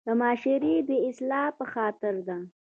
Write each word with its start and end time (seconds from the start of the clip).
د 0.07 0.09
معاشري 0.19 0.73
د 0.89 0.91
اصلاح 1.07 1.47
پۀ 1.57 1.65
خاطر 1.73 2.15
ده 2.27 2.37